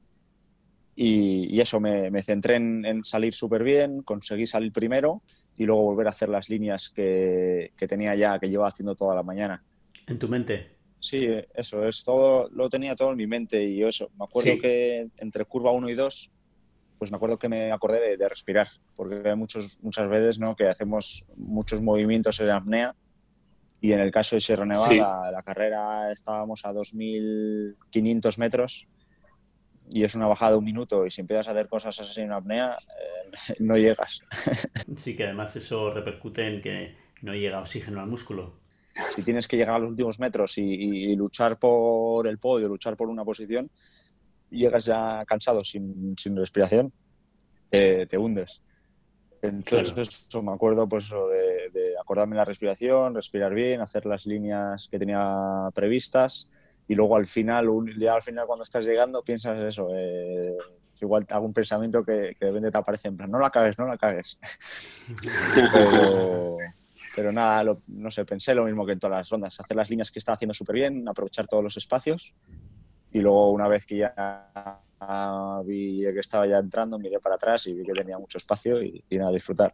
[0.97, 5.23] Y, eso, me, centré en, salir súper bien, conseguí salir primero
[5.57, 9.23] y luego volver a hacer las líneas que, tenía ya, que llevaba haciendo toda la
[9.23, 9.63] mañana.
[10.07, 10.77] ¿En tu mente?
[11.01, 14.11] Sí, eso, es todo, lo tenía todo en mi mente y eso.
[14.19, 16.31] Me acuerdo que entre curva 1 y 2,
[17.05, 20.57] pues me acuerdo que me acordé de, respirar, porque hay muchos, muchas veces ¿no?
[20.57, 22.97] que hacemos muchos movimientos en apnea
[23.79, 28.87] y en el caso de Sierra Nevada, la carrera estábamos a 2.500 metros
[29.91, 32.33] y es una bajada de un minuto y si empiezas a hacer cosas así en
[32.33, 34.21] apnea, eh, no llegas.
[34.97, 38.61] Sí, que además eso repercute en que no llega oxígeno al músculo.
[39.15, 43.09] Si tienes que llegar a los últimos metros y, luchar por el podio, luchar por
[43.09, 43.71] una posición,
[44.59, 46.93] llegas ya cansado, sin, sin respiración,
[47.71, 48.63] te hundes.
[49.43, 54.89] Entonces, eso, me acuerdo pues, de, de acordarme la respiración, respirar bien, hacer las líneas
[54.89, 56.51] que tenía previstas
[56.87, 57.67] y luego al final,
[57.99, 60.57] ya al final cuando estás llegando piensas eso, eh,
[61.01, 63.87] igual algún pensamiento que, que de repente te aparece en plan, no la cagues, no
[63.87, 64.39] la cagues.
[67.15, 70.11] pero, nada, no sé, pensé lo mismo que en todas las rondas, hacer las líneas
[70.11, 72.35] que está haciendo súper bien, aprovechar todos los espacios
[73.15, 74.83] y luego una vez que ya
[75.65, 79.03] vi que estaba ya entrando, miré para atrás y vi que tenía mucho espacio y,
[79.13, 79.73] nada, disfrutar.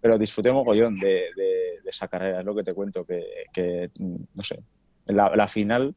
[0.00, 3.90] Pero disfruté mogollón de, de, de, esa carrera, es lo que te cuento, que, que
[3.98, 4.62] no sé,
[5.06, 5.94] la, la final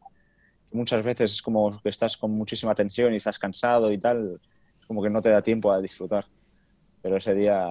[0.71, 4.41] muchas veces es como que estás con muchísima tensión y estás cansado y tal,
[4.87, 6.25] como que no te da tiempo a disfrutar.
[7.01, 7.67] Pero ese día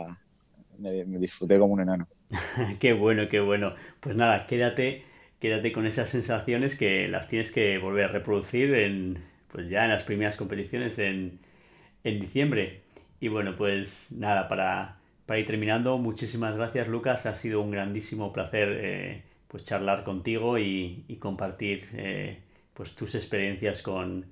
[0.78, 2.06] me, disfruté como un enano.
[2.78, 3.74] qué bueno, qué bueno.
[4.00, 5.04] Pues nada, quédate,
[5.42, 9.18] quédate con esas sensaciones que las tienes que volver a reproducir en,
[9.50, 11.40] pues ya en las primeras competiciones en,
[12.04, 12.82] en diciembre.
[13.18, 18.32] Y bueno, pues nada, para, para, ir terminando, muchísimas gracias Lucas, ha sido un grandísimo
[18.32, 22.38] placer eh, pues charlar contigo y, compartir eh,
[22.72, 24.26] pues tus experiencias con,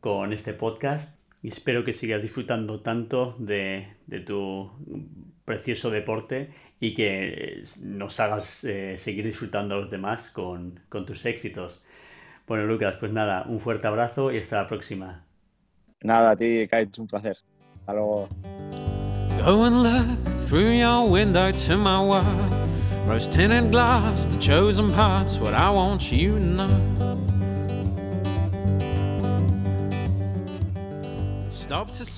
[0.00, 3.88] con este podcast y espero que sigas disfrutando tanto de,
[4.26, 4.70] tu
[5.44, 6.48] precioso deporte
[6.80, 11.82] y que nos hagas eh, seguir disfrutando a los demás con, tus éxitos.
[12.46, 15.24] Bueno, Lucas, pues nada, un fuerte abrazo y hasta la próxima.
[16.02, 17.38] Nada, a ti, Kai, es un placer.
[17.80, 18.28] Hasta luego.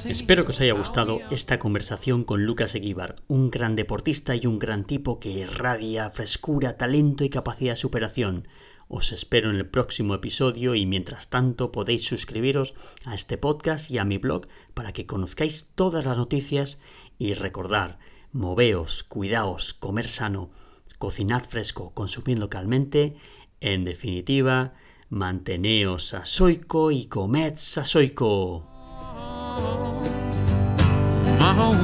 [0.04, 4.59] Espero que os haya gustado esta conversación con Lucas Eguíbar, un gran deportista y un
[4.59, 8.48] gran tipo que irradia frescura, talento y capacidad de superación.
[8.88, 12.74] Os espero en el próximo episodio y mientras tanto podéis suscribiros
[13.07, 16.78] a este podcast y a mi blog para que conozcáis todas las noticias
[17.18, 17.98] y recordar,
[18.32, 20.50] moveos, cuidaos, comer sano,
[20.98, 23.16] cocinad fresco, consumid localmente,
[23.62, 24.74] en definitiva,
[25.09, 28.76] manteneos sasoico y comed sasoico.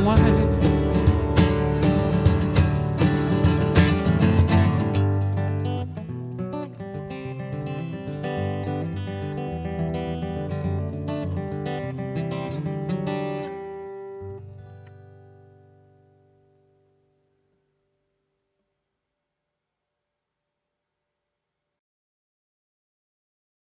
[0.05, 0.72] My